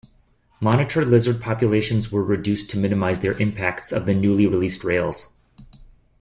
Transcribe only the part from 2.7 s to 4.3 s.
to minimize their impacts of the